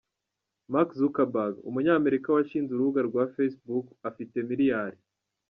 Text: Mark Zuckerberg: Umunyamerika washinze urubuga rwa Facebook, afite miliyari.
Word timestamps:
Mark 0.71 0.89
Zuckerberg: 0.99 1.55
Umunyamerika 1.69 2.27
washinze 2.35 2.69
urubuga 2.73 3.01
rwa 3.09 3.23
Facebook, 3.35 3.85
afite 4.09 4.35
miliyari. 4.49 4.97